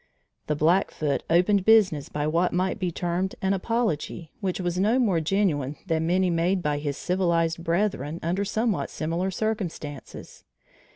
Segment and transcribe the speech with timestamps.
[0.47, 5.19] The Blackfoot opened business by what might be termed an apology which was no more
[5.19, 10.43] genuine than many made by his civilized brethren under somewhat similar circumstances.